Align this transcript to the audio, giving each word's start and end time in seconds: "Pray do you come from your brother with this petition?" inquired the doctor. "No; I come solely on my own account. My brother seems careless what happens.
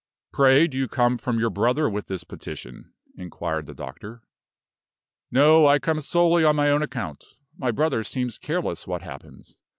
"Pray 0.33 0.65
do 0.67 0.79
you 0.79 0.87
come 0.87 1.19
from 1.19 1.37
your 1.37 1.51
brother 1.51 1.87
with 1.87 2.07
this 2.07 2.23
petition?" 2.23 2.91
inquired 3.17 3.67
the 3.67 3.73
doctor. 3.75 4.23
"No; 5.29 5.67
I 5.67 5.77
come 5.77 6.01
solely 6.01 6.43
on 6.43 6.55
my 6.55 6.71
own 6.71 6.81
account. 6.81 7.23
My 7.55 7.69
brother 7.69 8.03
seems 8.03 8.39
careless 8.39 8.87
what 8.87 9.03
happens. 9.03 9.57